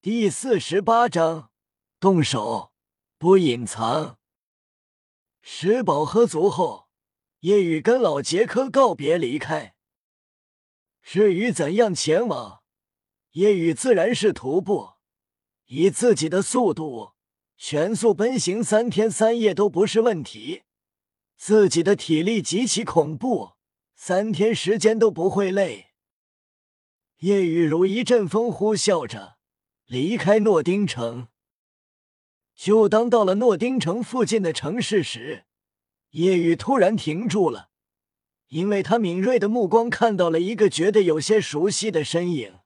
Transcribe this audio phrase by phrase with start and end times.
[0.00, 1.50] 第四十八章，
[1.98, 2.70] 动手
[3.18, 4.20] 不隐藏。
[5.42, 6.88] 食饱喝足后，
[7.40, 9.74] 夜雨跟老杰克告别离开。
[11.02, 12.62] 至于怎样前往，
[13.32, 14.90] 夜雨自然是徒步，
[15.66, 17.14] 以自己的速度
[17.56, 20.62] 全速奔行三天三夜都不是问题。
[21.36, 23.54] 自己的体力极其恐怖，
[23.96, 25.88] 三天时间都不会累。
[27.16, 29.37] 夜雨如一阵风呼啸着。
[29.88, 31.28] 离开诺丁城，
[32.54, 35.46] 就当到了诺丁城附近的城市时，
[36.10, 37.70] 夜雨突然停住了，
[38.48, 42.58] 因为他敏锐的目光看到了一个觉得有些熟悉的身影。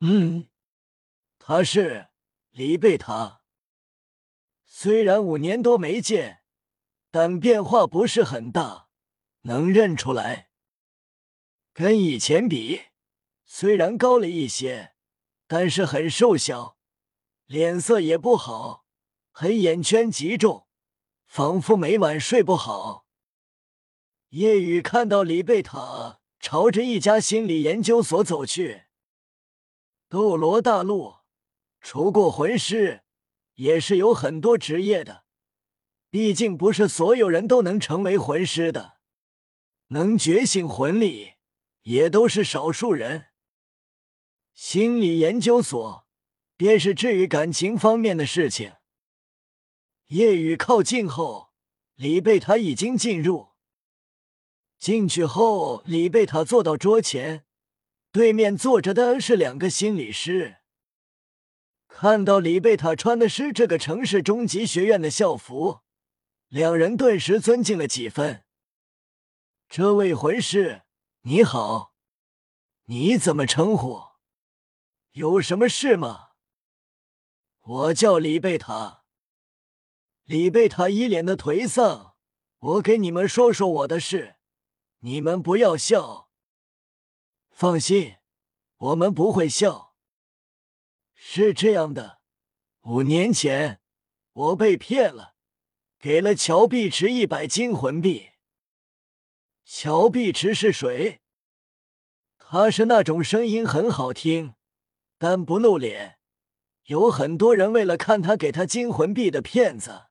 [0.00, 0.48] 嗯，
[1.38, 2.08] 他是
[2.50, 3.40] 黎贝塔。
[4.66, 6.42] 虽然五年多没见，
[7.10, 8.88] 但变化不是很大，
[9.44, 10.50] 能认出来。
[11.72, 12.82] 跟以前比，
[13.46, 14.92] 虽然高了一些。
[15.46, 16.76] 但是很瘦小，
[17.46, 18.84] 脸色也不好，
[19.30, 20.66] 黑眼圈极重，
[21.26, 23.06] 仿佛每晚睡不好。
[24.30, 28.86] 夜雨看到李贝塔朝着一家心理研究所走去。
[30.08, 31.16] 斗罗大陆，
[31.80, 33.02] 除过魂师，
[33.54, 35.24] 也是有很多职业的，
[36.10, 38.98] 毕竟不是所有人都能成为魂师的，
[39.88, 41.34] 能觉醒魂力
[41.82, 43.26] 也都是少数人。
[44.56, 46.06] 心理研究所
[46.56, 48.72] 便是至于感情方面的事情。
[50.06, 51.50] 夜雨靠近后，
[51.94, 53.48] 李贝塔已经进入。
[54.78, 57.44] 进去后，李贝塔坐到桌前，
[58.10, 60.56] 对面坐着的是两个心理师。
[61.86, 65.80] 看到李贝塔穿的是这个城市中级学院的校服，
[66.48, 68.44] 两人顿时尊敬了几分。
[69.68, 70.84] 这位魂师，
[71.24, 71.92] 你好，
[72.86, 74.05] 你怎么称呼？
[75.16, 76.32] 有什么事吗？
[77.60, 79.04] 我叫李贝塔。
[80.24, 82.16] 李贝塔一脸的颓丧。
[82.58, 84.36] 我给你们说说我的事，
[84.98, 86.28] 你们不要笑。
[87.48, 88.16] 放心，
[88.76, 89.94] 我们不会笑。
[91.14, 92.20] 是这样的，
[92.82, 93.80] 五年前
[94.32, 95.34] 我被骗了，
[95.98, 98.32] 给了乔碧池一百金魂币。
[99.64, 101.22] 乔碧池是谁？
[102.36, 104.55] 他是那种声音很好听。
[105.18, 106.18] 但不露脸，
[106.84, 110.06] 有很多人为了看他给他金魂币的骗子。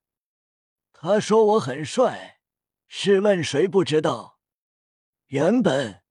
[0.92, 2.40] 他说我很帅，
[2.88, 4.40] 试问谁不知道？
[5.28, 6.04] 原本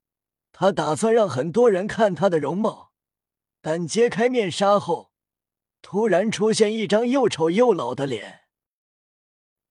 [0.52, 2.92] 他打算让很多人看他的容貌，
[3.60, 5.12] 但揭开面纱后，
[5.82, 8.42] 突然出现一张又丑又老的脸。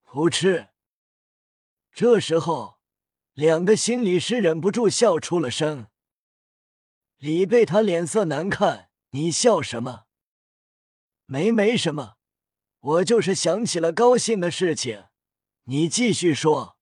[0.06, 0.68] 噗嗤！
[1.92, 2.78] 这时候，
[3.32, 5.86] 两个心理师忍不住笑出了声。
[7.18, 8.90] 李贝他脸色难看。
[9.14, 10.06] 你笑什么？
[11.26, 12.16] 没没什么，
[12.80, 15.04] 我就是想起了高兴的事情。
[15.66, 16.76] 你继续说。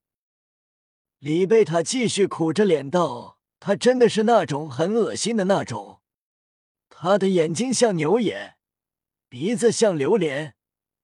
[1.19, 6.01] 李贝塔继续苦着脸道：“他真的是那种很恶心的那种。
[6.89, 8.57] 他的眼睛像牛眼，
[9.29, 10.57] 鼻子像榴莲，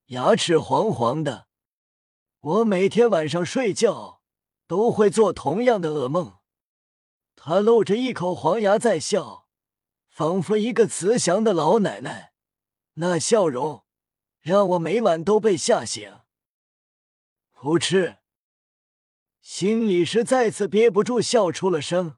[0.07, 1.49] 牙齿黄黄的。
[2.41, 4.23] 我每天晚上睡觉
[4.67, 6.39] 都会做同样的噩梦。
[7.37, 9.45] 他露着一口黄牙在笑。”
[10.19, 12.33] 仿佛一个慈祥的老奶奶，
[12.95, 13.85] 那笑容
[14.41, 16.13] 让我每晚都被吓醒。
[17.55, 18.17] 噗嗤！
[19.41, 22.17] 心理师再次憋不住笑出了声，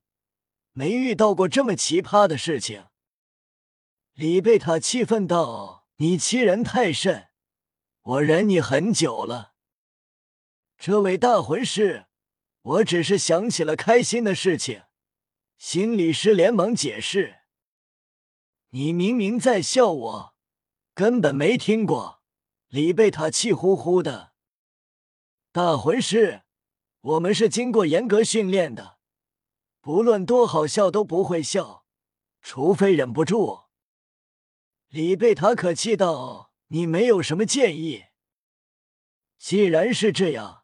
[0.73, 2.87] 没遇到过这么奇葩的事情。
[4.15, 7.29] 李贝塔气愤道：“你欺人太甚！
[8.01, 9.53] 我忍你很久了。”
[10.81, 12.07] 这位大魂师，
[12.63, 14.85] 我只是想起了开心的事情。
[15.59, 17.40] 心理师连忙解释。
[18.73, 20.35] 你明明在笑我，
[20.95, 22.23] 根本没听过。
[22.69, 24.33] 李贝塔气呼呼的。
[25.51, 26.43] 大魂师，
[27.01, 28.99] 我们是经过严格训练的，
[29.81, 31.85] 不论多好笑都不会笑，
[32.41, 33.63] 除非忍不住。
[34.87, 38.05] 李贝塔可气道：“你没有什么建议？
[39.37, 40.63] 既然是这样，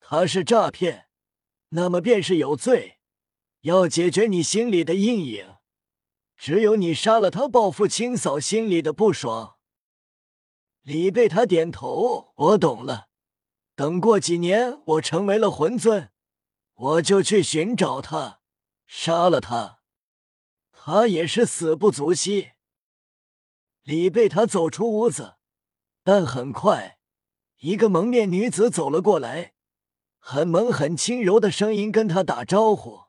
[0.00, 1.06] 他是诈骗，
[1.68, 2.98] 那么便是有罪，
[3.60, 5.53] 要解决你心里的阴影。”
[6.44, 9.56] 只有你杀了他，报复清扫心里的不爽。
[10.82, 13.08] 李贝塔点头，我懂了。
[13.74, 16.10] 等过几年，我成为了魂尊，
[16.74, 18.40] 我就去寻找他，
[18.86, 19.78] 杀了他。
[20.70, 22.50] 他也是死不足惜。
[23.82, 25.36] 李贝塔走出屋子，
[26.02, 26.98] 但很快，
[27.60, 29.54] 一个蒙面女子走了过来，
[30.18, 33.04] 很萌、很轻柔的声音跟他打招呼：“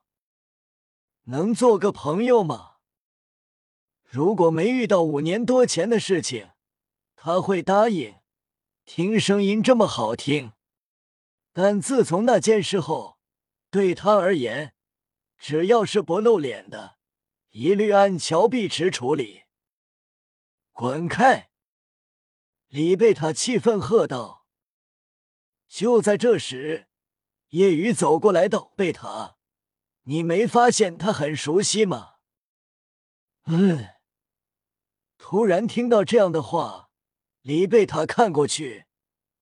[1.28, 2.75] 能做个朋友吗？”
[4.06, 6.52] 如果没遇到五年多前的事情，
[7.16, 8.16] 他会答应。
[8.86, 10.54] 听声音这么好听，
[11.52, 13.18] 但自从那件事后，
[13.72, 14.76] 对他而言，
[15.40, 16.98] 只要是不露脸的，
[17.50, 19.46] 一律按乔碧池处理。
[20.72, 21.50] 滚开！
[22.68, 24.46] 李贝塔气愤喝道。
[25.68, 26.88] 就在这时，
[27.50, 29.38] 叶雨走过来道：“贝塔，
[30.04, 32.18] 你没发现他很熟悉吗？”
[33.48, 33.95] 嗯。
[35.18, 36.90] 突然听到这样的话，
[37.42, 38.86] 李贝塔看过去，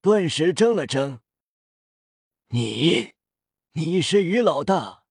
[0.02, 1.22] 顿时怔了怔。
[2.50, 3.14] 你，
[3.74, 5.04] 你是于老大？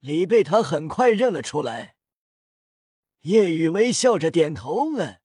[0.00, 1.96] 李贝塔很快认了出来。
[3.20, 5.20] 叶雨微笑着点头，嗯，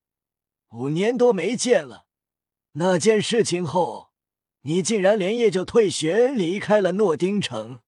[0.70, 2.06] 五年多没见了。
[2.72, 4.12] 那件事情后，
[4.62, 7.80] 你竟然连夜就退学离开了诺丁城。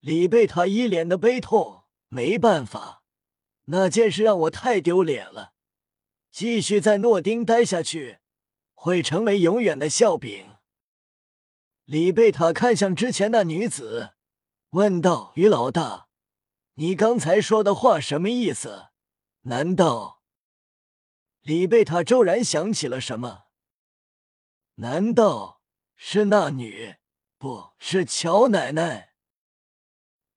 [0.00, 3.02] 李贝塔一脸的悲痛，没办法，
[3.66, 5.52] 那件事让我太丢脸了。
[6.30, 8.18] 继续在诺丁待下去，
[8.74, 10.56] 会成为永远的笑柄。
[11.84, 14.14] 李贝塔看向之前那女子，
[14.70, 16.08] 问道：“于老大，
[16.74, 18.88] 你刚才说的话什么意思？
[19.42, 20.22] 难道……”
[21.40, 23.44] 李贝塔骤然想起了什么，
[24.74, 25.62] 难道
[25.96, 26.96] 是那女？
[27.38, 29.14] 不是乔奶奶？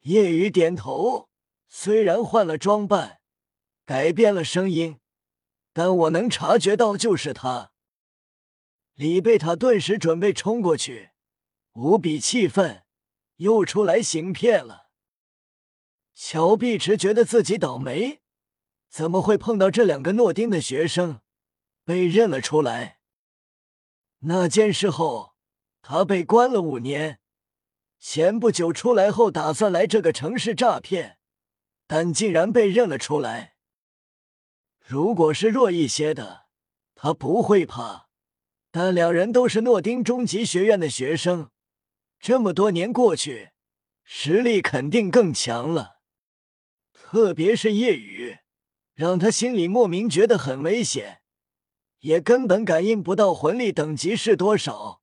[0.03, 1.29] 叶雨点头，
[1.67, 3.19] 虽然换了装扮，
[3.85, 5.00] 改变了声音。
[5.73, 7.71] 但我能察觉到，就是他。
[8.95, 11.11] 李贝塔顿时准备冲过去，
[11.73, 12.83] 无比气愤，
[13.37, 14.89] 又出来行骗了。
[16.13, 18.21] 乔碧池觉得自己倒霉，
[18.89, 21.21] 怎么会碰到这两个诺丁的学生，
[21.85, 22.99] 被认了出来？
[24.19, 25.35] 那件事后，
[25.81, 27.19] 他被关了五年，
[27.97, 31.17] 前不久出来后，打算来这个城市诈骗，
[31.87, 33.50] 但竟然被认了出来。
[34.91, 36.47] 如果是弱一些的，
[36.95, 38.09] 他不会怕。
[38.71, 41.49] 但两人都是诺丁中级学院的学生，
[42.19, 43.51] 这么多年过去，
[44.03, 46.01] 实力肯定更强了。
[46.91, 48.39] 特别是夜雨，
[48.93, 51.21] 让他心里莫名觉得很危险，
[51.99, 55.01] 也根本感应不到魂力等级是多少。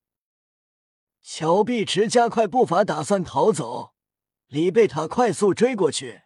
[1.23, 3.95] 乔碧池加快步伐，打算逃走。
[4.45, 6.21] 李贝塔快速追过去。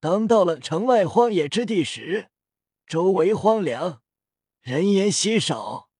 [0.00, 2.30] 当到了城外荒野之地时，
[2.86, 4.02] 周围荒凉，
[4.60, 5.90] 人烟稀少。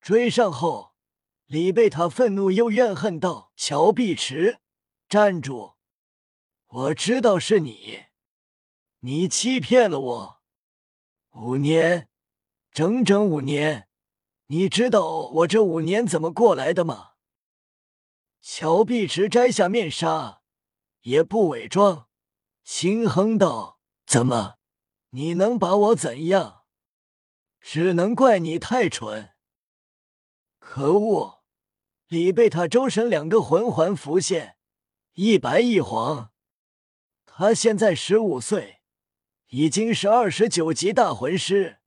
[0.00, 0.94] 追上后，
[1.44, 4.60] 李贝塔愤怒又怨恨道：“乔碧池，
[5.06, 5.74] 站住！
[6.66, 8.04] 我知道是你，
[9.00, 10.40] 你欺骗了我
[11.32, 12.08] 五年，
[12.72, 13.88] 整整五年。
[14.46, 17.12] 你知道我这五年怎么过来的吗？”
[18.40, 20.40] 乔碧池摘下面纱，
[21.02, 22.07] 也不伪装。
[22.70, 24.58] 轻哼道：“怎么？
[25.12, 26.64] 你能把我怎样？
[27.62, 29.30] 只能怪你太蠢。
[30.58, 31.42] 可恶！”
[32.08, 34.58] 李贝塔周身两个魂环浮现，
[35.14, 36.30] 一白一黄。
[37.24, 38.82] 他现在十五岁，
[39.46, 41.78] 已经是二十九级大魂师。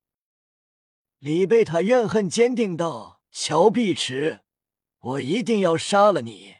[1.20, 4.40] 李贝塔怨恨坚定道：“乔碧池，
[4.98, 6.56] 我一定要杀了你！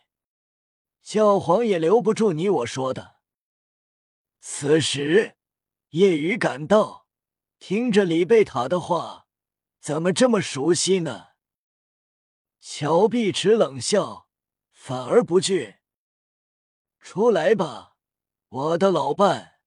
[1.03, 3.11] 教皇也留不住你我说的。”
[4.45, 5.37] 此时，
[5.91, 7.07] 夜雨赶到，
[7.61, 9.29] 听着李贝塔的话，
[9.79, 11.29] 怎么这么熟悉呢？
[12.59, 14.27] 乔碧池冷笑，
[14.73, 15.77] 反而不惧。
[16.99, 17.95] 出来吧，
[18.49, 19.61] 我的老伴。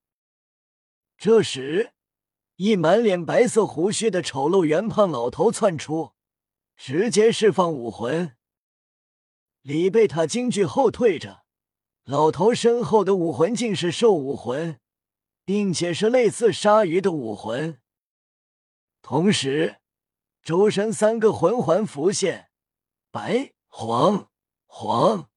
[1.16, 1.94] 这时，
[2.58, 6.16] 一满脸白色胡须的丑陋圆胖老头窜出，
[6.76, 8.36] 直接释放武魂。
[9.62, 11.45] 李贝塔惊惧后退着。
[12.06, 14.80] 老头身后的武魂竟是兽武魂，
[15.44, 17.82] 并且是类似鲨鱼的武魂。
[19.02, 19.78] 同时，
[20.44, 22.52] 周身三个魂环浮现：
[23.10, 24.30] 白、黄、
[24.68, 25.32] 黄。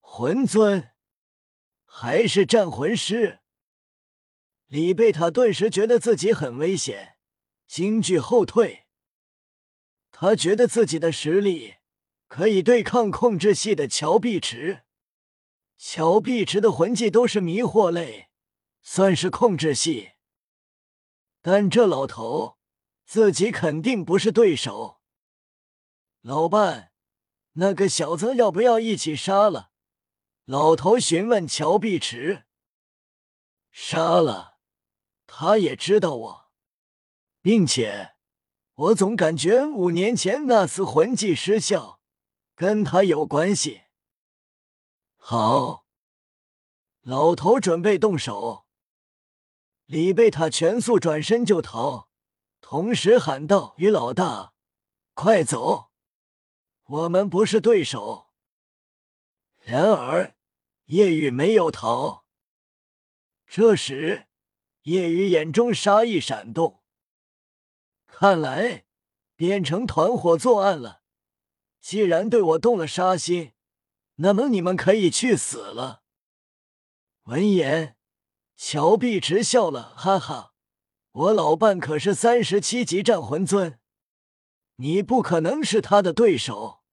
[0.00, 0.90] 魂尊，
[1.84, 3.38] 还是战魂师？
[4.66, 7.16] 李贝塔顿时觉得自己很危险，
[7.68, 8.86] 惊惧后退。
[10.10, 11.74] 他觉得自己的实力
[12.26, 14.83] 可以对抗控制系的乔碧池。
[15.76, 18.30] 乔碧池的魂技都是迷惑类，
[18.82, 20.12] 算是控制系，
[21.42, 22.58] 但这老头
[23.04, 25.00] 自己肯定不是对手。
[26.22, 26.92] 老伴，
[27.52, 29.70] 那个小子要不要一起杀了？
[30.44, 32.44] 老头询问乔碧池。
[33.70, 34.58] 杀了，
[35.26, 36.50] 他也知道我，
[37.42, 38.14] 并且
[38.74, 42.00] 我总感觉五年前那次魂技失效，
[42.54, 43.83] 跟他有关系。
[45.26, 45.86] 好，
[47.00, 48.66] 老头准备动手。
[49.86, 52.10] 李贝塔全速转身就逃，
[52.60, 54.52] 同时喊道：“于老大，
[55.14, 55.90] 快走！
[56.82, 58.26] 我们不是对手。”
[59.64, 60.34] 然而
[60.88, 62.26] 叶雨没有逃。
[63.46, 64.26] 这时，
[64.82, 66.82] 叶雨眼中杀意闪动，
[68.06, 68.84] 看来
[69.36, 71.00] 变成团伙作案了。
[71.80, 73.54] 既然对我动了杀心，
[74.16, 76.02] 那么你们可以去死了。
[77.24, 77.96] 闻言，
[78.56, 80.52] 乔碧池笑了，哈哈，
[81.10, 83.80] 我老伴可是三十七级战魂尊，
[84.76, 86.84] 你不可能是他的对手。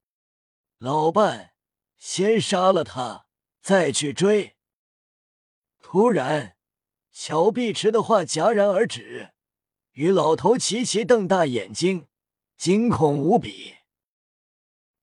[0.78, 1.54] 老伴，
[1.98, 3.28] 先杀了他，
[3.62, 4.58] 再去追。
[5.80, 6.58] 突然，
[7.12, 9.34] 乔碧池的话戛然而止，
[9.92, 12.08] 与老头齐齐瞪大眼睛，
[12.58, 13.76] 惊恐无比。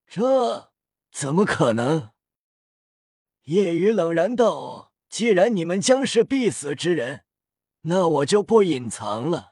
[0.06, 0.67] 这
[1.20, 2.10] 怎么可能？
[3.46, 7.24] 夜雨冷然道：“既然你们将是必死之人，
[7.80, 9.47] 那我就不隐藏了。”